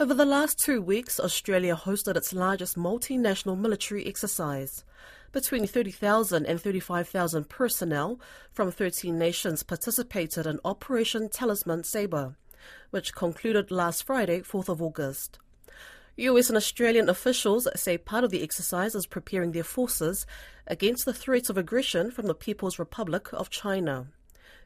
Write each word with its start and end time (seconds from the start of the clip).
Over 0.00 0.14
the 0.14 0.24
last 0.24 0.58
two 0.58 0.80
weeks, 0.80 1.20
Australia 1.20 1.76
hosted 1.76 2.16
its 2.16 2.32
largest 2.32 2.74
multinational 2.74 3.58
military 3.58 4.06
exercise. 4.06 4.82
Between 5.30 5.66
30,000 5.66 6.46
and 6.46 6.58
35,000 6.58 7.50
personnel 7.50 8.18
from 8.50 8.70
13 8.70 9.18
nations 9.18 9.62
participated 9.62 10.46
in 10.46 10.58
Operation 10.64 11.28
Talisman 11.28 11.84
Sabre, 11.84 12.34
which 12.88 13.14
concluded 13.14 13.70
last 13.70 14.04
Friday, 14.04 14.40
4th 14.40 14.70
of 14.70 14.80
August. 14.80 15.38
US 16.16 16.48
and 16.48 16.56
Australian 16.56 17.10
officials 17.10 17.68
say 17.76 17.98
part 17.98 18.24
of 18.24 18.30
the 18.30 18.42
exercise 18.42 18.94
is 18.94 19.06
preparing 19.06 19.52
their 19.52 19.62
forces 19.62 20.24
against 20.66 21.04
the 21.04 21.12
threats 21.12 21.50
of 21.50 21.58
aggression 21.58 22.10
from 22.10 22.24
the 22.24 22.34
People's 22.34 22.78
Republic 22.78 23.28
of 23.34 23.50
China. 23.50 24.06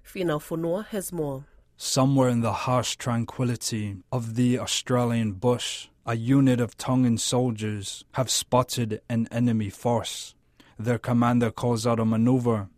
Fina 0.01 0.39
Fonua 0.39 0.87
has 0.87 1.13
more. 1.13 1.45
Somewhere 1.77 2.29
in 2.29 2.41
the 2.41 2.53
harsh 2.53 2.95
tranquility 2.97 3.97
of 4.13 4.37
the 4.37 4.61
Australian 4.61 5.33
bush, 5.33 5.89
a 6.07 6.15
unit 6.15 6.61
of 6.61 6.77
Tongan 6.77 7.19
soldiers 7.19 8.05
have 8.13 8.31
spotted 8.31 9.01
an 9.09 9.27
enemy 9.33 9.71
force. 9.71 10.37
Their 10.79 10.99
commander 10.99 11.51
calls 11.51 11.85
out 11.85 11.99
a 11.99 12.05
maneuver, 12.05 12.69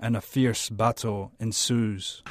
and 0.00 0.16
a 0.16 0.20
fierce 0.22 0.70
battle 0.70 1.32
ensues. 1.38 2.22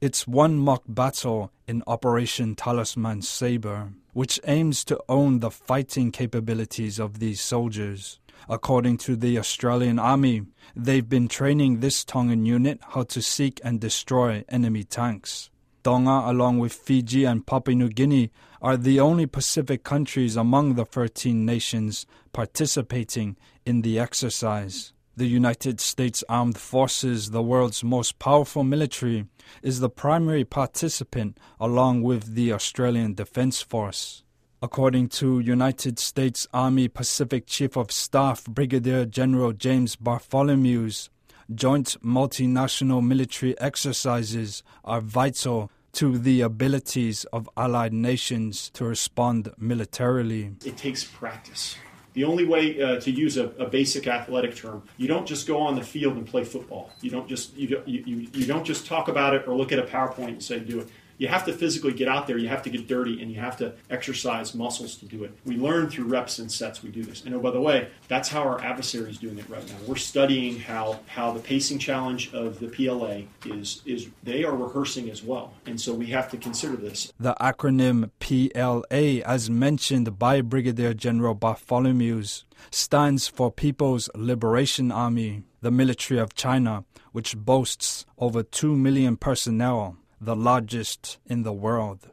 It's 0.00 0.26
one 0.26 0.56
mock 0.56 0.84
battle 0.88 1.52
in 1.68 1.82
Operation 1.86 2.54
Talisman 2.54 3.20
Sabre, 3.20 3.92
which 4.14 4.40
aims 4.46 4.82
to 4.86 4.98
own 5.10 5.40
the 5.40 5.50
fighting 5.50 6.10
capabilities 6.10 6.98
of 6.98 7.18
these 7.18 7.42
soldiers. 7.42 8.18
According 8.48 8.96
to 9.04 9.14
the 9.14 9.38
Australian 9.38 9.98
Army, 9.98 10.46
they've 10.74 11.06
been 11.06 11.28
training 11.28 11.80
this 11.80 12.02
Tongan 12.02 12.46
unit 12.46 12.80
how 12.80 13.02
to 13.02 13.20
seek 13.20 13.60
and 13.62 13.78
destroy 13.78 14.42
enemy 14.48 14.84
tanks. 14.84 15.50
Tonga, 15.82 16.22
along 16.24 16.60
with 16.60 16.72
Fiji 16.72 17.26
and 17.26 17.46
Papua 17.46 17.74
New 17.74 17.90
Guinea, 17.90 18.30
are 18.62 18.78
the 18.78 19.00
only 19.00 19.26
Pacific 19.26 19.84
countries 19.84 20.34
among 20.34 20.76
the 20.76 20.86
13 20.86 21.44
nations 21.44 22.06
participating 22.32 23.36
in 23.66 23.82
the 23.82 23.98
exercise. 23.98 24.94
The 25.16 25.26
United 25.26 25.80
States 25.80 26.24
Armed 26.28 26.56
Forces, 26.56 27.30
the 27.30 27.42
world's 27.42 27.82
most 27.82 28.18
powerful 28.18 28.64
military, 28.64 29.26
is 29.62 29.80
the 29.80 29.90
primary 29.90 30.44
participant 30.44 31.36
along 31.58 32.02
with 32.02 32.34
the 32.34 32.52
Australian 32.52 33.14
Defence 33.14 33.60
Force. 33.60 34.22
According 34.62 35.08
to 35.20 35.40
United 35.40 35.98
States 35.98 36.46
Army 36.54 36.86
Pacific 36.88 37.46
Chief 37.46 37.76
of 37.76 37.90
Staff 37.90 38.44
Brigadier 38.44 39.04
General 39.04 39.52
James 39.52 39.96
Bartholomees, 39.96 41.10
joint 41.52 41.96
multinational 42.04 43.04
military 43.04 43.58
exercises 43.58 44.62
are 44.84 45.00
vital 45.00 45.70
to 45.92 46.18
the 46.18 46.40
abilities 46.40 47.24
of 47.32 47.50
allied 47.56 47.92
nations 47.92 48.70
to 48.70 48.84
respond 48.84 49.50
militarily. 49.58 50.52
It 50.64 50.76
takes 50.76 51.04
practice. 51.04 51.76
The 52.12 52.24
only 52.24 52.44
way 52.44 52.80
uh, 52.82 53.00
to 53.00 53.10
use 53.10 53.36
a, 53.36 53.48
a, 53.50 53.66
basic 53.66 54.08
athletic 54.08 54.56
term, 54.56 54.82
you 54.96 55.06
don't 55.06 55.26
just 55.26 55.46
go 55.46 55.60
on 55.60 55.76
the 55.76 55.82
field 55.82 56.16
and 56.16 56.26
play 56.26 56.42
football. 56.42 56.90
You 57.00 57.10
don't 57.10 57.28
just 57.28 57.56
you, 57.56 57.82
you, 57.86 58.28
you 58.32 58.46
don't 58.46 58.64
just 58.64 58.86
talk 58.86 59.08
about 59.08 59.34
it 59.34 59.46
or 59.46 59.54
look 59.54 59.70
at 59.70 59.78
a 59.78 59.84
PowerPoint 59.84 60.28
and 60.28 60.42
say 60.42 60.58
do 60.58 60.80
it 60.80 60.88
you 61.20 61.28
have 61.28 61.44
to 61.44 61.52
physically 61.52 61.92
get 61.92 62.08
out 62.08 62.26
there, 62.26 62.38
you 62.38 62.48
have 62.48 62.62
to 62.62 62.70
get 62.70 62.88
dirty, 62.88 63.20
and 63.20 63.30
you 63.30 63.38
have 63.38 63.54
to 63.58 63.74
exercise 63.90 64.54
muscles 64.54 64.96
to 64.96 65.04
do 65.04 65.22
it. 65.22 65.36
We 65.44 65.56
learn 65.58 65.90
through 65.90 66.06
reps 66.06 66.38
and 66.38 66.50
sets 66.50 66.82
we 66.82 66.88
do 66.90 67.02
this. 67.02 67.24
And 67.26 67.34
oh, 67.34 67.40
by 67.40 67.50
the 67.50 67.60
way, 67.60 67.88
that's 68.08 68.30
how 68.30 68.40
our 68.40 68.58
adversary 68.62 69.10
is 69.10 69.18
doing 69.18 69.38
it 69.38 69.48
right 69.50 69.66
now. 69.68 69.74
We're 69.86 69.96
studying 69.96 70.58
how, 70.58 71.00
how 71.06 71.30
the 71.32 71.40
pacing 71.40 71.78
challenge 71.78 72.32
of 72.32 72.58
the 72.58 72.68
PLA 72.68 73.24
is, 73.44 73.82
is 73.84 74.08
they 74.22 74.44
are 74.44 74.56
rehearsing 74.56 75.10
as 75.10 75.22
well. 75.22 75.52
And 75.66 75.78
so 75.78 75.92
we 75.92 76.06
have 76.06 76.30
to 76.30 76.38
consider 76.38 76.76
this. 76.76 77.12
The 77.20 77.34
acronym 77.38 78.10
PLA, 78.18 79.22
as 79.30 79.50
mentioned 79.50 80.18
by 80.18 80.40
Brigadier 80.40 80.94
General 80.94 81.34
Bartholomees, 81.34 82.46
stands 82.70 83.28
for 83.28 83.52
People's 83.52 84.08
Liberation 84.14 84.90
Army, 84.90 85.42
the 85.60 85.70
military 85.70 86.18
of 86.18 86.32
China, 86.32 86.86
which 87.12 87.36
boasts 87.36 88.06
over 88.18 88.42
2 88.42 88.74
million 88.74 89.18
personnel 89.18 89.98
the 90.20 90.36
largest 90.36 91.18
in 91.26 91.42
the 91.42 91.52
world. 91.52 92.08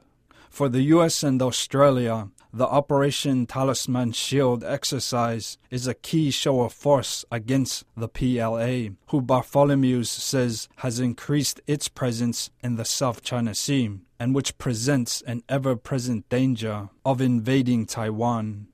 For 0.50 0.70
the 0.70 0.82
US 0.84 1.24
and 1.24 1.42
Australia, 1.42 2.30
the 2.54 2.66
Operation 2.66 3.46
Talisman 3.46 4.14
Shield 4.14 4.64
exercise 4.64 5.58
is 5.70 5.86
a 5.86 5.94
key 5.94 6.32
show 6.32 6.62
of 6.62 6.74
force 6.74 7.26
against 7.32 7.84
the 7.96 8.08
PLA, 8.08 8.96
who 9.10 9.22
Bartholomees 9.22 10.10
says 10.10 10.68
has 10.78 11.00
increased 11.00 11.62
its 11.68 11.88
presence 11.88 12.50
in 12.64 12.76
the 12.78 12.86
South 12.86 13.22
China 13.22 13.54
Sea 13.54 14.00
and 14.20 14.34
which 14.34 14.58
presents 14.58 15.22
an 15.24 15.44
ever 15.48 15.76
present 15.76 16.28
danger 16.30 16.90
of 17.06 17.22
invading 17.22 17.86
Taiwan. 17.86 18.68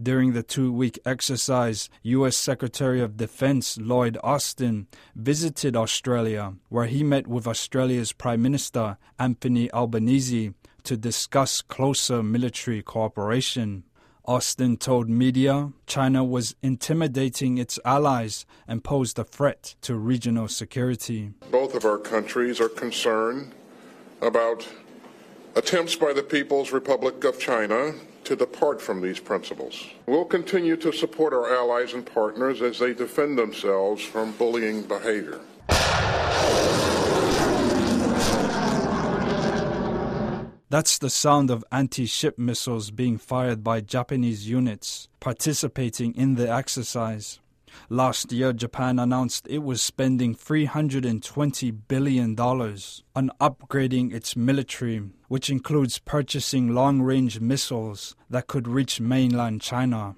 During 0.00 0.32
the 0.32 0.44
two 0.44 0.72
week 0.72 1.00
exercise, 1.04 1.90
U.S. 2.02 2.36
Secretary 2.36 3.00
of 3.00 3.16
Defense 3.16 3.76
Lloyd 3.78 4.16
Austin 4.22 4.86
visited 5.16 5.74
Australia, 5.74 6.54
where 6.68 6.86
he 6.86 7.02
met 7.02 7.26
with 7.26 7.48
Australia's 7.48 8.12
Prime 8.12 8.40
Minister 8.40 8.96
Anthony 9.18 9.68
Albanese 9.72 10.54
to 10.84 10.96
discuss 10.96 11.62
closer 11.62 12.22
military 12.22 12.80
cooperation. 12.80 13.82
Austin 14.24 14.76
told 14.76 15.08
media 15.08 15.72
China 15.86 16.22
was 16.22 16.54
intimidating 16.62 17.58
its 17.58 17.80
allies 17.84 18.46
and 18.68 18.84
posed 18.84 19.18
a 19.18 19.24
threat 19.24 19.74
to 19.80 19.96
regional 19.96 20.46
security. 20.46 21.32
Both 21.50 21.74
of 21.74 21.84
our 21.84 21.98
countries 21.98 22.60
are 22.60 22.68
concerned 22.68 23.52
about 24.22 24.68
attempts 25.56 25.96
by 25.96 26.12
the 26.12 26.22
People's 26.22 26.70
Republic 26.70 27.24
of 27.24 27.40
China 27.40 27.94
to 28.28 28.36
depart 28.36 28.78
from 28.82 29.00
these 29.00 29.18
principles. 29.18 29.86
We'll 30.06 30.26
continue 30.26 30.76
to 30.76 30.92
support 30.92 31.32
our 31.32 31.50
allies 31.50 31.94
and 31.94 32.04
partners 32.04 32.60
as 32.60 32.78
they 32.78 32.92
defend 32.92 33.38
themselves 33.38 34.04
from 34.04 34.32
bullying 34.32 34.82
behavior. 34.82 35.40
That's 40.68 40.98
the 40.98 41.08
sound 41.08 41.50
of 41.50 41.64
anti 41.72 42.04
ship 42.04 42.38
missiles 42.38 42.90
being 42.90 43.16
fired 43.16 43.64
by 43.64 43.80
Japanese 43.80 44.46
units 44.46 45.08
participating 45.20 46.14
in 46.14 46.34
the 46.34 46.52
exercise. 46.52 47.40
Last 47.88 48.32
year, 48.32 48.52
Japan 48.52 48.98
announced 48.98 49.46
it 49.48 49.62
was 49.62 49.80
spending 49.82 50.34
$320 50.34 51.76
billion 51.88 52.38
on 52.38 53.30
upgrading 53.40 54.12
its 54.12 54.36
military, 54.36 55.02
which 55.28 55.50
includes 55.50 55.98
purchasing 55.98 56.74
long 56.74 57.02
range 57.02 57.40
missiles 57.40 58.16
that 58.30 58.46
could 58.46 58.68
reach 58.68 59.00
mainland 59.00 59.60
China. 59.60 60.14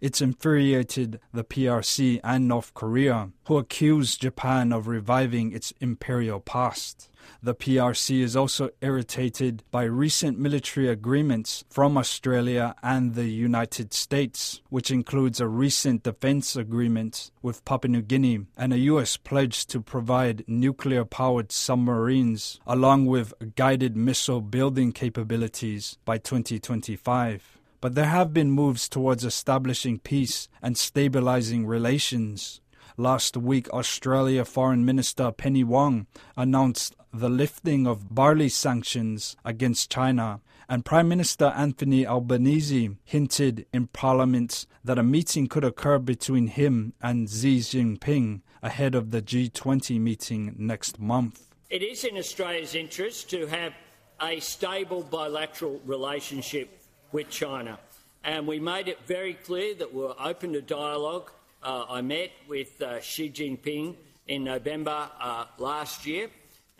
It's 0.00 0.20
infuriated 0.20 1.20
the 1.32 1.44
PRC 1.44 2.20
and 2.22 2.48
North 2.48 2.74
Korea, 2.74 3.30
who 3.46 3.58
accuse 3.58 4.16
Japan 4.16 4.72
of 4.72 4.86
reviving 4.88 5.52
its 5.52 5.72
imperial 5.80 6.40
past. 6.40 7.10
The 7.42 7.54
PRC 7.54 8.20
is 8.20 8.36
also 8.36 8.70
irritated 8.80 9.62
by 9.70 9.84
recent 9.84 10.38
military 10.38 10.88
agreements 10.88 11.64
from 11.70 11.96
Australia 11.96 12.74
and 12.82 13.14
the 13.14 13.28
United 13.28 13.94
States, 13.94 14.60
which 14.68 14.90
includes 14.90 15.40
a 15.40 15.48
recent 15.48 16.02
defense 16.02 16.56
agreement 16.56 17.30
with 17.42 17.64
Papua 17.64 17.90
New 17.90 18.02
Guinea 18.02 18.40
and 18.56 18.72
a 18.72 18.78
U.S. 18.78 19.16
pledge 19.16 19.66
to 19.66 19.80
provide 19.80 20.44
nuclear 20.46 21.04
powered 21.04 21.52
submarines 21.52 22.60
along 22.66 23.06
with 23.06 23.32
guided 23.56 23.96
missile 23.96 24.40
building 24.40 24.92
capabilities 24.92 25.98
by 26.04 26.18
2025 26.18 27.53
but 27.84 27.94
there 27.94 28.06
have 28.06 28.32
been 28.32 28.50
moves 28.50 28.88
towards 28.88 29.26
establishing 29.26 29.98
peace 29.98 30.48
and 30.62 30.74
stabilizing 30.74 31.66
relations. 31.66 32.62
Last 32.96 33.36
week, 33.36 33.68
Australia 33.74 34.46
Foreign 34.46 34.86
Minister 34.86 35.30
Penny 35.30 35.62
Wong 35.64 36.06
announced 36.34 36.96
the 37.12 37.28
lifting 37.28 37.86
of 37.86 38.14
barley 38.14 38.48
sanctions 38.48 39.36
against 39.44 39.90
China, 39.90 40.40
and 40.66 40.86
Prime 40.86 41.08
Minister 41.10 41.52
Anthony 41.54 42.06
Albanese 42.06 42.96
hinted 43.04 43.66
in 43.70 43.88
Parliament 43.88 44.64
that 44.82 44.98
a 44.98 45.02
meeting 45.02 45.46
could 45.46 45.62
occur 45.62 45.98
between 45.98 46.46
him 46.46 46.94
and 47.02 47.28
Xi 47.28 47.58
Jinping 47.58 48.40
ahead 48.62 48.94
of 48.94 49.10
the 49.10 49.20
G20 49.20 50.00
meeting 50.00 50.54
next 50.56 50.98
month. 50.98 51.50
It 51.68 51.82
is 51.82 52.04
in 52.04 52.16
Australia's 52.16 52.74
interest 52.74 53.28
to 53.28 53.46
have 53.48 53.74
a 54.22 54.40
stable 54.40 55.02
bilateral 55.02 55.82
relationship 55.84 56.80
with 57.14 57.30
China. 57.30 57.78
And 58.24 58.44
we 58.44 58.58
made 58.58 58.88
it 58.88 58.98
very 59.06 59.34
clear 59.34 59.72
that 59.76 59.94
we 59.94 60.00
were 60.02 60.16
open 60.18 60.52
to 60.54 60.60
dialogue. 60.60 61.30
Uh, 61.62 61.84
I 61.88 62.00
met 62.00 62.32
with 62.48 62.82
uh, 62.82 63.00
Xi 63.00 63.30
Jinping 63.30 63.94
in 64.26 64.42
November 64.42 65.08
uh, 65.20 65.44
last 65.58 66.06
year, 66.06 66.28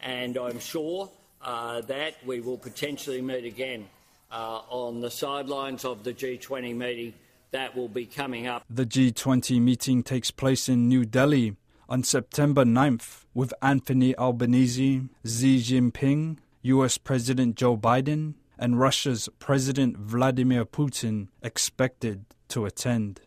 and 0.02 0.36
I'm 0.36 0.58
sure 0.58 1.08
uh, 1.40 1.82
that 1.82 2.14
we 2.26 2.40
will 2.40 2.58
potentially 2.58 3.22
meet 3.22 3.44
again 3.44 3.86
uh, 4.32 4.62
on 4.68 5.00
the 5.00 5.10
sidelines 5.10 5.84
of 5.84 6.02
the 6.02 6.12
G20 6.12 6.74
meeting 6.74 7.14
that 7.52 7.76
will 7.76 7.88
be 7.88 8.04
coming 8.04 8.48
up. 8.48 8.64
The 8.68 8.86
G20 8.86 9.60
meeting 9.60 10.02
takes 10.02 10.32
place 10.32 10.68
in 10.68 10.88
New 10.88 11.04
Delhi 11.04 11.54
on 11.88 12.02
September 12.02 12.64
9th 12.64 13.24
with 13.34 13.54
Anthony 13.62 14.16
Albanese, 14.16 15.02
Xi 15.24 15.60
Jinping, 15.60 16.38
US 16.62 16.98
President 16.98 17.54
Joe 17.54 17.76
Biden, 17.76 18.34
and 18.58 18.78
Russia's 18.78 19.28
President 19.38 19.96
Vladimir 19.96 20.64
Putin 20.64 21.28
expected 21.42 22.24
to 22.48 22.66
attend. 22.66 23.20